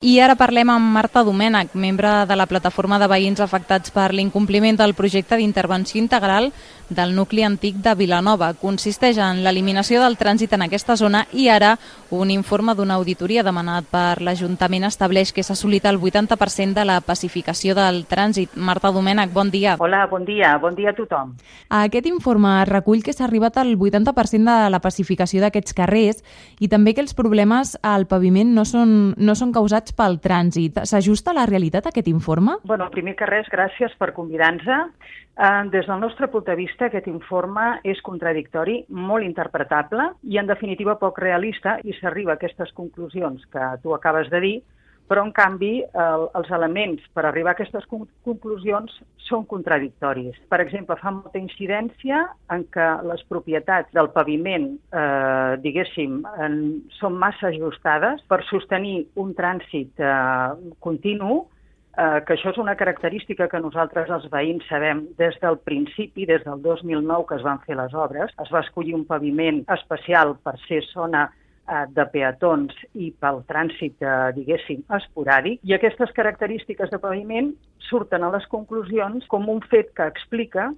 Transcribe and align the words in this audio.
I 0.00 0.14
ara 0.24 0.32
parlem 0.32 0.70
amb 0.72 0.94
Marta 0.94 1.20
Domènech, 1.20 1.74
membre 1.76 2.08
de 2.24 2.36
la 2.40 2.46
plataforma 2.48 2.96
de 2.96 3.04
veïns 3.12 3.40
afectats 3.44 3.92
per 3.92 4.14
l'incompliment 4.16 4.78
del 4.80 4.94
projecte 4.96 5.36
d'intervenció 5.36 6.00
integral 6.00 6.46
del 6.88 7.12
nucli 7.14 7.42
antic 7.44 7.76
de 7.84 7.92
Vilanova. 7.94 8.54
Consisteix 8.56 9.18
en 9.20 9.42
l'eliminació 9.44 10.00
del 10.00 10.16
trànsit 10.16 10.54
en 10.56 10.64
aquesta 10.64 10.96
zona 10.96 11.26
i 11.36 11.50
ara 11.52 11.74
un 12.16 12.32
informe 12.32 12.72
d'una 12.74 12.96
auditoria 12.96 13.44
demanat 13.44 13.90
per 13.92 14.22
l'Ajuntament 14.24 14.88
estableix 14.88 15.34
que 15.36 15.44
s'ha 15.44 15.52
assolit 15.52 15.84
el 15.84 16.00
80% 16.00 16.80
de 16.80 16.86
la 16.88 17.02
pacificació 17.04 17.76
del 17.76 18.06
trànsit. 18.08 18.56
Marta 18.56 18.88
Domènech, 18.96 19.34
bon 19.36 19.52
dia. 19.52 19.76
Hola, 19.78 20.06
bon 20.08 20.24
dia. 20.24 20.56
Bon 20.64 20.74
dia 20.74 20.90
a 20.90 20.96
tothom. 20.96 21.36
Aquest 21.68 22.08
informe 22.08 22.64
recull 22.64 23.04
que 23.04 23.12
s'ha 23.12 23.26
arribat 23.28 23.60
al 23.60 23.76
80% 23.76 24.48
de 24.48 24.72
la 24.72 24.80
pacificació 24.80 25.44
d'aquests 25.44 25.76
carrers 25.76 26.24
i 26.58 26.72
també 26.72 26.96
que 26.96 27.04
els 27.04 27.12
problemes 27.12 27.76
al 27.82 28.08
paviment 28.08 28.56
no 28.56 28.64
són, 28.64 29.12
no 29.20 29.36
són 29.36 29.52
causats 29.52 29.89
afectats 29.90 29.96
pel 29.96 30.18
trànsit. 30.20 30.80
S'ajusta 30.84 31.30
a 31.30 31.34
la 31.34 31.46
realitat 31.46 31.86
aquest 31.86 32.08
informe? 32.08 32.58
Bueno, 32.64 32.90
primer 32.90 33.16
que 33.16 33.26
res, 33.26 33.48
gràcies 33.50 33.92
per 33.98 34.12
convidar-nos. 34.12 34.90
Eh, 35.40 35.70
des 35.70 35.86
del 35.86 36.00
nostre 36.00 36.28
punt 36.28 36.44
de 36.44 36.54
vista, 36.54 36.86
aquest 36.86 37.06
informe 37.06 37.80
és 37.84 38.00
contradictori, 38.02 38.84
molt 38.88 39.24
interpretable 39.24 40.12
i, 40.22 40.38
en 40.38 40.46
definitiva, 40.46 40.98
poc 40.98 41.18
realista 41.18 41.78
i 41.84 41.92
s'arriba 41.94 42.32
a 42.32 42.34
aquestes 42.36 42.72
conclusions 42.74 43.42
que 43.50 43.78
tu 43.82 43.94
acabes 43.94 44.28
de 44.30 44.40
dir 44.40 44.62
però 45.10 45.24
en 45.26 45.32
canvi 45.34 45.80
el, 45.82 46.28
els 46.38 46.50
elements 46.54 47.02
per 47.16 47.24
arribar 47.26 47.50
a 47.50 47.56
aquestes 47.58 47.86
conclusions 47.90 48.94
són 49.26 49.42
contradictoris. 49.50 50.36
Per 50.50 50.60
exemple, 50.62 50.96
fa 51.00 51.10
molta 51.14 51.38
incidència 51.40 52.22
en 52.54 52.62
que 52.74 52.86
les 53.10 53.22
propietats 53.30 53.90
del 53.96 54.10
paviment, 54.14 54.72
eh, 54.94 55.56
diguéssim, 55.64 56.20
en, 56.46 56.60
són 56.98 57.18
massa 57.18 57.50
ajustades 57.50 58.22
per 58.30 58.42
sostenir 58.50 59.00
un 59.18 59.34
trànsit 59.38 59.98
eh, 59.98 60.76
continu, 60.78 61.40
eh, 61.98 62.20
que 62.26 62.36
això 62.36 62.54
és 62.54 62.62
una 62.62 62.76
característica 62.78 63.50
que 63.50 63.62
nosaltres 63.62 64.10
els 64.14 64.30
veïns 64.30 64.66
sabem 64.70 65.08
des 65.18 65.34
del 65.42 65.58
principi, 65.66 66.26
des 66.30 66.46
del 66.46 66.62
2009 66.62 67.26
que 67.26 67.38
es 67.40 67.46
van 67.46 67.62
fer 67.66 67.78
les 67.82 67.94
obres. 67.94 68.30
Es 68.38 68.54
va 68.54 68.62
escollir 68.62 68.94
un 68.94 69.06
paviment 69.10 69.64
especial 69.74 70.36
per 70.44 70.54
ser 70.68 70.84
zona 70.94 71.26
de 71.94 72.04
peatons 72.12 72.76
i 72.94 73.10
pel 73.22 73.42
trànsit, 73.50 73.96
eh, 74.02 74.30
diguéssim, 74.36 74.84
esporàdic, 74.98 75.60
i 75.64 75.74
aquestes 75.76 76.12
característiques 76.16 76.90
de 76.90 77.00
paviment 77.02 77.52
surten 77.90 78.24
a 78.24 78.30
les 78.34 78.46
conclusions 78.52 79.26
com 79.30 79.48
un 79.48 79.60
fet 79.72 79.92
que 79.96 80.06
explica 80.10 80.70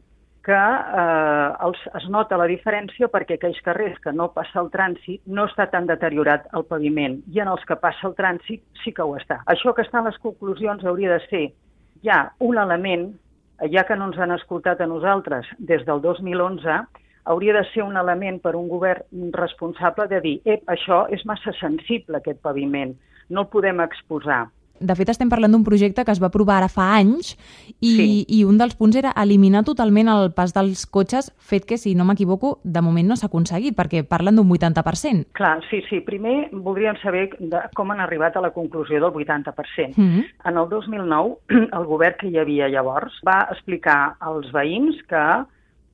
que 0.43 0.59
eh, 0.59 1.49
els, 1.67 1.83
es 1.99 2.09
nota 2.11 2.39
la 2.41 2.49
diferència 2.51 3.09
perquè 3.11 3.39
aquells 3.39 3.61
carrers 3.63 3.99
que 4.03 4.13
no 4.13 4.33
passa 4.35 4.61
el 4.63 4.71
trànsit 4.75 5.23
no 5.27 5.47
està 5.47 5.69
tan 5.71 5.87
deteriorat 5.87 6.49
el 6.59 6.67
paviment 6.67 7.21
i 7.31 7.43
en 7.45 7.51
els 7.53 7.63
que 7.69 7.79
passa 7.79 8.09
el 8.11 8.17
trànsit 8.19 8.65
sí 8.83 8.93
que 8.95 9.07
ho 9.07 9.15
està. 9.19 9.43
Això 9.47 9.75
que 9.75 9.87
està 9.87 10.03
en 10.03 10.11
les 10.11 10.19
conclusions 10.25 10.85
hauria 10.85 11.15
de 11.15 11.21
ser 11.29 11.45
ja 12.03 12.25
un 12.43 12.59
element, 12.59 13.13
ja 13.71 13.87
que 13.87 13.97
no 13.97 14.11
ens 14.11 14.19
han 14.19 14.35
escoltat 14.35 14.83
a 14.83 14.91
nosaltres 14.91 15.47
des 15.59 15.87
del 15.87 16.03
2011, 16.03 16.81
hauria 17.25 17.55
de 17.55 17.65
ser 17.73 17.83
un 17.83 17.97
element 17.97 18.41
per 18.43 18.57
un 18.57 18.69
govern 18.69 19.31
responsable 19.37 20.09
de 20.11 20.21
dir 20.25 20.41
ep, 20.45 20.65
això 20.71 21.05
és 21.11 21.25
massa 21.29 21.55
sensible, 21.61 22.19
aquest 22.19 22.43
paviment, 22.43 22.97
no 23.31 23.47
el 23.47 23.53
podem 23.53 23.81
exposar. 23.85 24.49
De 24.83 24.95
fet, 24.99 25.13
estem 25.13 25.31
parlant 25.31 25.53
d'un 25.55 25.63
projecte 25.63 26.03
que 26.03 26.11
es 26.11 26.19
va 26.19 26.27
aprovar 26.27 26.57
ara 26.59 26.69
fa 26.73 26.89
anys 26.97 27.37
i, 27.79 27.93
sí. 27.95 28.07
i 28.27 28.41
un 28.49 28.59
dels 28.59 28.75
punts 28.79 28.97
era 28.99 29.13
eliminar 29.23 29.63
totalment 29.69 30.11
el 30.11 30.33
pas 30.35 30.51
dels 30.57 30.85
cotxes, 30.91 31.31
fet 31.39 31.67
que, 31.69 31.79
si 31.79 31.95
no 31.95 32.07
m'equivoco, 32.09 32.57
de 32.65 32.83
moment 32.83 33.13
no 33.13 33.17
s'ha 33.19 33.29
aconseguit, 33.31 33.77
perquè 33.79 34.03
parlen 34.09 34.41
d'un 34.41 34.51
80%. 34.51 35.29
Clar, 35.39 35.55
sí, 35.71 35.85
sí. 35.89 36.03
Primer 36.03 36.51
voldríem 36.51 36.99
saber 37.03 37.29
de 37.39 37.63
com 37.79 37.95
han 37.95 38.03
arribat 38.03 38.37
a 38.37 38.43
la 38.43 38.51
conclusió 38.51 38.99
del 38.99 39.13
80%. 39.13 39.95
Mm 39.97 40.09
-hmm. 40.11 40.25
En 40.51 40.59
el 40.59 40.69
2009, 40.69 41.37
el 41.79 41.85
govern 41.87 42.17
que 42.19 42.29
hi 42.29 42.39
havia 42.39 42.69
llavors 42.69 43.21
va 43.25 43.47
explicar 43.53 44.17
als 44.19 44.51
veïns 44.53 44.99
que 45.07 45.47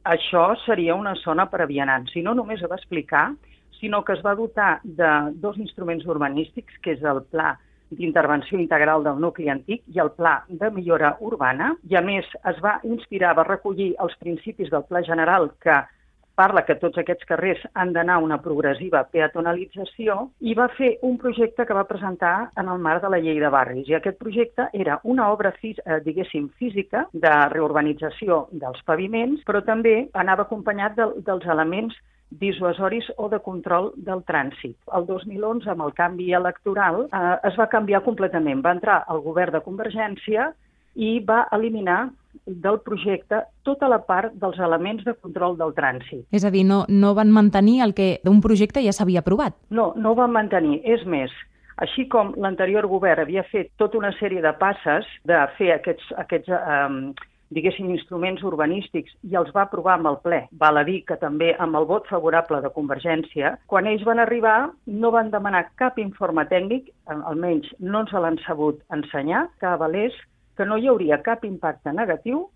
això 0.09 0.55
seria 0.64 0.97
una 0.97 1.14
zona 1.20 1.47
per 1.53 1.60
a 1.62 1.69
vianants. 1.69 2.15
I 2.16 2.25
no 2.25 2.34
només 2.34 2.62
ho 2.62 2.71
va 2.71 2.78
explicar, 2.81 3.28
sinó 3.78 4.03
que 4.05 4.15
es 4.16 4.22
va 4.25 4.34
dotar 4.34 4.81
de 4.83 5.10
dos 5.43 5.59
instruments 5.59 6.06
urbanístics, 6.06 6.78
que 6.83 6.97
és 6.97 7.05
el 7.05 7.22
Pla 7.31 7.55
d'intervenció 7.91 8.59
integral 8.60 9.05
del 9.05 9.21
nucli 9.21 9.49
antic 9.49 9.84
i 9.94 10.00
el 10.00 10.10
Pla 10.16 10.43
de 10.49 10.71
millora 10.72 11.15
urbana, 11.25 11.75
i 11.88 11.97
a 11.97 12.03
més 12.05 12.27
es 12.53 12.59
va 12.65 12.78
inspirar, 12.84 13.37
va 13.37 13.47
recollir 13.49 13.94
els 14.05 14.16
principis 14.21 14.72
del 14.72 14.84
Pla 14.88 15.05
general 15.05 15.50
que 15.65 15.77
parla 16.38 16.65
que 16.66 16.78
tots 16.78 17.00
aquests 17.00 17.26
carrers 17.28 17.65
han 17.75 17.93
d'anar 17.97 18.19
a 18.19 18.25
una 18.25 18.38
progressiva 18.43 19.03
peatonalització 19.12 20.19
i 20.41 20.54
va 20.59 20.69
fer 20.76 20.93
un 21.09 21.16
projecte 21.19 21.66
que 21.66 21.76
va 21.76 21.87
presentar 21.88 22.50
en 22.60 22.71
el 22.71 22.82
marc 22.84 23.03
de 23.03 23.10
la 23.15 23.21
llei 23.25 23.41
de 23.43 23.50
barris. 23.54 23.88
I 23.91 23.99
aquest 23.99 24.21
projecte 24.22 24.69
era 24.72 25.00
una 25.03 25.31
obra, 25.32 25.53
eh, 25.62 25.98
diguéssim, 26.04 26.48
física 26.60 27.06
de 27.12 27.32
reurbanització 27.54 28.47
dels 28.53 28.84
paviments, 28.87 29.43
però 29.48 29.65
també 29.65 29.97
anava 30.15 30.47
acompanyat 30.47 30.94
de, 30.97 31.09
dels 31.27 31.47
elements 31.47 31.97
dissuasoris 32.31 33.09
o 33.16 33.28
de 33.32 33.41
control 33.41 33.93
del 33.97 34.22
trànsit. 34.28 34.77
El 34.94 35.06
2011, 35.09 35.71
amb 35.72 35.87
el 35.87 35.94
canvi 35.97 36.32
electoral, 36.37 37.06
eh, 37.09 37.37
es 37.48 37.59
va 37.59 37.71
canviar 37.72 38.04
completament. 38.04 38.62
Va 38.65 38.77
entrar 38.77 39.03
el 39.09 39.22
govern 39.25 39.56
de 39.56 39.65
Convergència 39.65 40.53
i 40.94 41.19
va 41.25 41.47
eliminar 41.53 42.09
del 42.48 42.81
projecte 42.84 43.42
tota 43.62 43.88
la 43.88 44.00
part 44.06 44.34
dels 44.41 44.59
elements 44.59 45.04
de 45.04 45.14
control 45.14 45.59
del 45.60 45.75
trànsit. 45.76 46.25
És 46.32 46.44
a 46.44 46.53
dir, 46.54 46.64
no, 46.66 46.84
no 46.88 47.14
van 47.19 47.32
mantenir 47.34 47.81
el 47.84 47.94
que 47.94 48.16
d'un 48.25 48.41
projecte 48.44 48.82
ja 48.84 48.94
s'havia 48.97 49.22
aprovat? 49.25 49.56
No, 49.70 49.92
no 49.97 50.12
ho 50.12 50.19
van 50.19 50.32
mantenir. 50.34 50.81
És 50.88 51.04
més, 51.06 51.32
així 51.78 52.09
com 52.10 52.34
l'anterior 52.41 52.88
govern 52.91 53.22
havia 53.22 53.44
fet 53.53 53.70
tota 53.78 53.98
una 54.00 54.12
sèrie 54.19 54.42
de 54.42 54.54
passes 54.60 55.06
de 55.28 55.41
fer 55.59 55.75
aquests, 55.76 56.12
aquests 56.25 56.54
eh, 56.56 57.26
diguéssim, 57.54 57.88
instruments 57.94 58.42
urbanístics 58.44 59.15
i 59.28 59.36
els 59.41 59.50
va 59.54 59.65
aprovar 59.65 59.97
amb 59.97 60.10
el 60.10 60.19
ple. 60.25 60.41
Val 60.60 60.80
a 60.80 60.84
dir 60.88 61.00
que 61.09 61.16
també 61.20 61.54
amb 61.59 61.78
el 61.80 61.86
vot 61.88 62.09
favorable 62.10 62.60
de 62.65 62.72
Convergència, 62.75 63.56
quan 63.72 63.88
ells 63.88 64.04
van 64.09 64.20
arribar 64.22 64.70
no 64.86 65.12
van 65.15 65.32
demanar 65.34 65.69
cap 65.80 65.98
informe 66.03 66.44
tècnic, 66.50 66.91
almenys 67.19 67.70
no 67.78 68.04
ens 68.04 68.12
l'han 68.12 68.41
sabut 68.47 68.82
ensenyar, 68.94 69.47
que 69.60 69.70
avalés 69.70 70.16
que 70.59 70.67
no 70.67 70.77
hi 70.77 70.89
hauria 70.91 71.23
cap 71.23 71.45
impacte 71.47 71.95
negatiu 71.95 72.49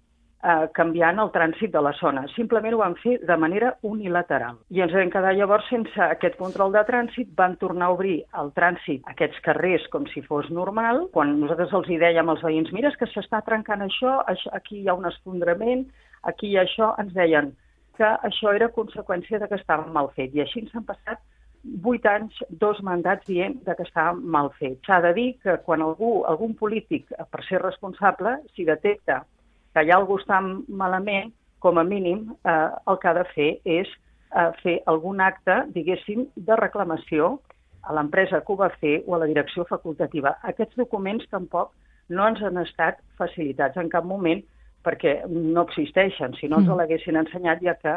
eh, 0.42 0.66
canviant 0.76 1.20
el 1.22 1.30
trànsit 1.34 1.72
de 1.74 1.82
la 1.86 1.92
zona. 1.98 2.24
Simplement 2.34 2.74
ho 2.74 2.80
van 2.82 2.96
fer 3.02 3.16
de 3.28 3.36
manera 3.38 3.72
unilateral. 3.88 4.58
I 4.74 4.82
ens 4.84 4.94
vam 4.96 5.10
quedar 5.14 5.34
llavors 5.38 5.68
sense 5.70 6.06
aquest 6.08 6.38
control 6.40 6.74
de 6.74 6.82
trànsit, 6.88 7.32
van 7.38 7.56
tornar 7.62 7.88
a 7.88 7.96
obrir 7.96 8.16
el 8.42 8.52
trànsit, 8.58 9.04
aquests 9.14 9.42
carrers, 9.46 9.86
com 9.94 10.06
si 10.12 10.24
fos 10.26 10.50
normal. 10.50 11.06
Quan 11.16 11.36
nosaltres 11.40 11.74
els 11.78 11.90
hi 11.90 12.00
dèiem 12.02 12.32
als 12.32 12.42
veïns, 12.46 12.72
mira, 12.74 12.90
és 12.92 12.98
que 13.00 13.10
s'està 13.12 13.42
trencant 13.46 13.86
això, 13.86 14.18
això, 14.34 14.54
aquí 14.58 14.82
hi 14.82 14.88
ha 14.88 14.98
un 14.98 15.06
esfondrament, 15.10 15.86
aquí 16.28 16.50
hi 16.50 16.58
ha 16.58 16.66
això, 16.66 16.94
ens 17.02 17.14
deien 17.14 17.54
que 17.96 18.08
això 18.26 18.54
era 18.56 18.72
conseqüència 18.72 19.38
de 19.38 19.48
que 19.48 19.58
estava 19.60 19.86
mal 19.94 20.10
fet. 20.16 20.34
I 20.34 20.42
així 20.42 20.64
ens 20.64 20.74
han 20.74 20.88
passat 20.88 21.20
vuit 21.62 22.06
anys, 22.06 22.34
dos 22.48 22.80
mandats 22.82 23.26
dient 23.26 23.58
de 23.66 23.74
que 23.78 23.86
està 23.86 24.10
mal 24.14 24.50
fet. 24.58 24.80
S'ha 24.86 25.00
de 25.04 25.12
dir 25.14 25.28
que 25.42 25.56
quan 25.66 25.82
algú, 25.84 26.22
algun 26.28 26.56
polític, 26.58 27.06
per 27.30 27.44
ser 27.46 27.62
responsable, 27.62 28.36
si 28.56 28.66
detecta 28.66 29.22
que 29.72 29.84
hi 29.84 29.92
ha 29.92 30.00
algú 30.00 30.18
està 30.20 30.40
malament, 30.68 31.32
com 31.62 31.78
a 31.78 31.84
mínim 31.86 32.32
eh, 32.42 32.70
el 32.90 32.98
que 32.98 33.08
ha 33.08 33.14
de 33.14 33.24
fer 33.30 33.50
és 33.62 33.90
eh, 34.34 34.50
fer 34.62 34.80
algun 34.90 35.22
acte, 35.22 35.60
diguéssim, 35.76 36.26
de 36.34 36.56
reclamació 36.58 37.36
a 37.82 37.94
l'empresa 37.94 38.40
que 38.42 38.52
ho 38.52 38.58
va 38.58 38.70
fer 38.80 38.96
o 39.06 39.14
a 39.14 39.20
la 39.22 39.28
direcció 39.30 39.64
facultativa. 39.68 40.36
Aquests 40.50 40.78
documents 40.80 41.28
tampoc 41.30 41.70
no 42.10 42.26
ens 42.28 42.42
han 42.42 42.58
estat 42.62 42.98
facilitats 43.18 43.78
en 43.78 43.90
cap 43.92 44.06
moment 44.06 44.42
perquè 44.82 45.20
no 45.30 45.62
existeixen. 45.68 46.34
Si 46.40 46.50
no 46.50 46.58
ens 46.58 46.68
mm. 46.68 46.78
l'haguessin 46.80 47.20
ensenyat, 47.20 47.62
ja 47.62 47.76
que 47.78 47.94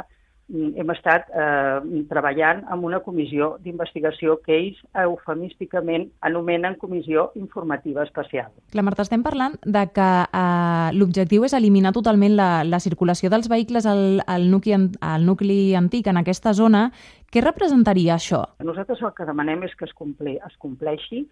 hem 0.54 0.92
estat 0.94 1.30
eh, 1.34 2.04
treballant 2.10 2.62
amb 2.70 2.86
una 2.86 3.00
comissió 3.02 3.56
d'investigació 3.64 4.38
que 4.46 4.54
ells 4.54 4.82
eufemísticament 5.02 6.12
anomenen 6.28 6.78
Comissió 6.78 7.32
Informativa 7.36 8.04
Especial. 8.04 8.52
La 8.78 8.84
Marta, 8.86 9.02
estem 9.02 9.24
parlant 9.26 9.58
de 9.66 9.86
que 9.96 10.10
eh, 10.26 10.90
l'objectiu 10.94 11.48
és 11.48 11.58
eliminar 11.58 11.96
totalment 11.98 12.38
la, 12.38 12.50
la 12.64 12.80
circulació 12.84 13.32
dels 13.34 13.50
vehicles 13.50 13.90
al, 13.90 14.22
al, 14.28 14.46
nucli, 14.52 14.76
al 14.76 15.26
nucli 15.26 15.74
antic 15.76 16.12
en 16.14 16.22
aquesta 16.22 16.54
zona. 16.54 16.92
Què 17.34 17.42
representaria 17.42 18.20
això? 18.20 18.44
Nosaltres 18.64 19.02
el 19.02 19.16
que 19.18 19.26
demanem 19.26 19.66
és 19.66 19.74
que 19.76 19.90
es, 19.90 19.98
comple, 19.98 20.38
es 20.38 20.62
compleixi 20.62 21.26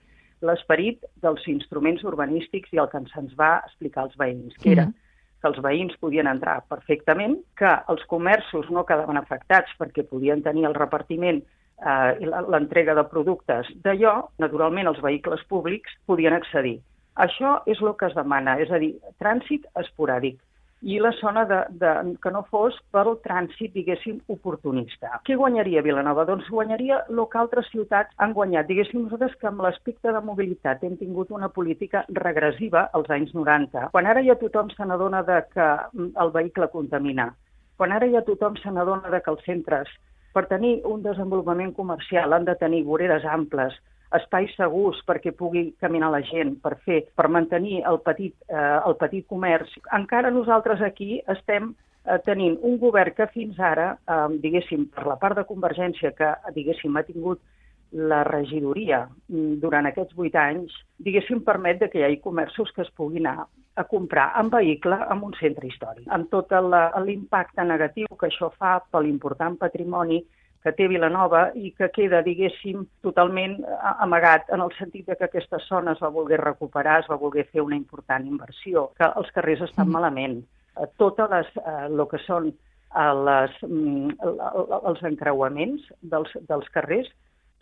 l'esperit 0.44 1.06
dels 1.24 1.46
instruments 1.48 2.02
urbanístics 2.04 2.74
i 2.74 2.82
el 2.82 2.90
que 2.92 3.00
se'ns 3.14 3.38
va 3.40 3.60
explicar 3.62 4.08
als 4.08 4.18
veïns, 4.20 4.58
que 4.58 4.74
era 4.74 4.90
mm 4.90 5.00
que 5.44 5.52
els 5.52 5.60
veïns 5.60 5.98
podien 6.00 6.30
entrar 6.32 6.62
perfectament, 6.72 7.36
que 7.60 7.72
els 7.92 8.04
comerços 8.08 8.70
no 8.72 8.86
quedaven 8.88 9.20
afectats 9.20 9.76
perquè 9.80 10.06
podien 10.08 10.42
tenir 10.46 10.64
el 10.70 10.78
repartiment 10.78 11.42
eh, 11.44 12.12
i 12.24 12.30
l'entrega 12.32 12.96
de 12.96 13.04
productes 13.12 13.68
d'allò, 13.84 14.16
naturalment 14.40 14.88
els 14.94 15.04
vehicles 15.04 15.44
públics 15.52 16.00
podien 16.08 16.38
accedir. 16.38 16.78
Això 17.28 17.58
és 17.70 17.82
el 17.84 17.92
que 18.00 18.08
es 18.08 18.16
demana, 18.18 18.56
és 18.64 18.72
a 18.72 18.80
dir, 18.82 18.96
trànsit 19.22 19.68
esporàdic. 19.84 20.40
I 20.84 21.00
la 21.00 21.12
zona 21.16 21.46
de, 21.48 21.60
de, 21.80 21.92
que 22.22 22.32
no 22.36 22.44
fos 22.52 22.76
pel 22.92 23.16
trànsit, 23.24 23.72
diguéssim, 23.74 24.20
oportunista. 24.34 25.20
Què 25.28 25.38
guanyaria 25.40 25.84
Vilanova? 25.86 26.26
Doncs 26.28 26.50
guanyaria 26.52 27.00
el 27.08 27.22
que 27.32 27.40
altres 27.40 27.70
ciutats 27.72 28.12
han 28.20 28.36
guanyat. 28.36 28.68
Diguéssim, 28.68 29.06
nosaltres 29.06 29.38
que 29.40 29.48
amb 29.48 29.64
l'aspecte 29.64 30.12
de 30.12 30.24
mobilitat 30.28 30.84
hem 30.84 30.98
tingut 31.00 31.32
una 31.32 31.50
política 31.56 32.04
regressiva 32.20 32.90
als 33.00 33.10
anys 33.16 33.32
90, 33.38 33.90
quan 33.96 34.10
ara 34.12 34.24
ja 34.28 34.36
tothom 34.40 34.72
se 34.76 34.86
n'adona 34.86 35.24
que 35.54 35.70
el 35.96 36.34
vehicle 36.36 36.68
contamina, 36.74 37.32
quan 37.78 37.96
ara 37.96 38.10
ja 38.12 38.24
tothom 38.28 38.60
se 38.60 38.72
n'adona 38.72 39.22
que 39.24 39.32
els 39.32 39.48
centres, 39.48 39.88
per 40.34 40.48
tenir 40.50 40.82
un 40.90 41.04
desenvolupament 41.06 41.74
comercial, 41.78 42.34
han 42.34 42.46
de 42.46 42.56
tenir 42.60 42.84
voreres 42.84 43.26
amples, 43.26 43.76
espais 44.20 44.52
segurs 44.58 45.00
perquè 45.08 45.34
pugui 45.38 45.72
caminar 45.82 46.12
la 46.14 46.22
gent, 46.28 46.58
per 46.64 46.78
fer, 46.86 47.04
per 47.16 47.30
mantenir 47.32 47.82
el 47.90 48.00
petit, 48.06 48.36
eh, 48.50 48.78
el 48.88 48.98
petit 49.00 49.28
comerç. 49.30 49.74
Encara 49.96 50.32
nosaltres 50.32 50.82
aquí 50.82 51.22
estem 51.36 51.74
eh, 51.74 52.20
tenint 52.26 52.60
un 52.62 52.78
govern 52.82 53.16
que 53.18 53.30
fins 53.34 53.60
ara, 53.60 53.94
eh, 54.08 54.28
diguéssim, 54.44 54.90
per 54.94 55.08
la 55.10 55.18
part 55.22 55.40
de 55.40 55.48
Convergència, 55.50 56.14
que, 56.18 56.34
diguéssim, 56.56 56.96
ha 56.98 57.06
tingut 57.08 57.42
la 57.94 58.24
regidoria 58.26 59.04
mm, 59.30 59.60
durant 59.62 59.86
aquests 59.86 60.16
vuit 60.18 60.36
anys, 60.36 60.74
diguéssim, 61.06 61.44
permet 61.46 61.84
que 61.92 62.00
hi 62.00 62.08
hagi 62.08 62.22
comerços 62.24 62.72
que 62.74 62.82
es 62.82 62.94
puguin 62.98 63.28
anar 63.28 63.48
a 63.76 63.84
comprar 63.90 64.32
en 64.40 64.50
vehicle 64.54 64.98
en 65.10 65.22
un 65.26 65.34
centre 65.40 65.68
històric, 65.68 66.06
amb 66.14 66.30
tot 66.30 66.52
l'impacte 67.06 67.66
negatiu 67.66 68.10
que 68.20 68.30
això 68.30 68.52
fa 68.58 68.80
per 68.92 69.02
l'important 69.02 69.58
patrimoni 69.62 70.22
que 70.64 70.72
té 70.72 70.88
Vilanova 70.88 71.44
i 71.60 71.74
que 71.78 71.90
queda, 71.92 72.22
diguéssim, 72.24 72.86
totalment 73.04 73.58
amagat 74.00 74.50
en 74.56 74.64
el 74.64 74.72
sentit 74.78 75.10
de 75.10 75.18
que 75.20 75.28
aquesta 75.28 75.60
zona 75.68 75.94
es 75.94 76.04
va 76.04 76.12
voler 76.14 76.40
recuperar, 76.42 77.02
es 77.02 77.10
va 77.12 77.20
voler 77.20 77.46
fer 77.52 77.66
una 77.66 77.76
important 77.76 78.28
inversió, 78.28 78.88
que 78.98 79.10
els 79.10 79.32
carrers 79.36 79.66
estan 79.68 79.90
mm. 79.90 79.98
malament. 79.98 80.38
Eh, 80.80 80.88
totes 81.02 81.30
les, 81.36 81.52
eh, 81.60 81.76
el 81.90 82.06
que 82.12 82.22
són 82.24 82.48
eh, 82.50 83.12
les, 83.28 83.60
mm, 83.68 84.16
els 84.80 85.04
encreuaments 85.12 85.92
dels, 86.16 86.32
dels 86.48 86.72
carrers 86.74 87.12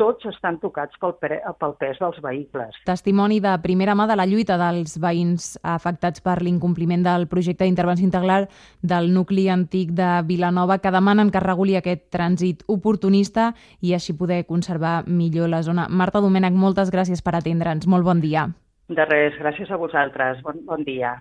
tots 0.01 0.25
estan 0.31 0.57
tocats 0.61 0.97
pel, 1.01 1.13
pel 1.21 1.75
pes 1.79 1.99
dels 2.01 2.17
vehicles. 2.23 2.77
Testimoni 2.87 3.37
de 3.43 3.53
primera 3.61 3.93
mà 3.97 4.07
de 4.09 4.17
la 4.17 4.25
lluita 4.25 4.57
dels 4.57 4.97
veïns 5.01 5.53
afectats 5.61 6.23
per 6.25 6.39
l'incompliment 6.41 7.05
del 7.05 7.27
projecte 7.29 7.67
d'intervenció 7.67 8.07
integral 8.07 8.47
del 8.81 9.11
nucli 9.13 9.47
antic 9.53 9.93
de 9.97 10.09
Vilanova 10.25 10.79
que 10.81 10.93
demanen 10.93 11.29
que 11.29 11.43
reguli 11.43 11.77
aquest 11.77 12.07
trànsit 12.15 12.65
oportunista 12.67 13.51
i 13.81 13.93
així 13.93 14.17
poder 14.17 14.43
conservar 14.49 15.03
millor 15.05 15.51
la 15.53 15.61
zona. 15.61 15.85
Marta 15.89 16.23
Domènech, 16.23 16.57
moltes 16.57 16.89
gràcies 16.89 17.21
per 17.21 17.35
atendre'ns. 17.37 17.85
Molt 17.85 18.07
bon 18.07 18.25
dia. 18.25 18.49
De 18.91 19.05
res, 19.05 19.37
gràcies 19.39 19.69
a 19.71 19.77
vosaltres. 19.79 20.41
Bon, 20.43 20.57
bon 20.65 20.81
dia. 20.83 21.13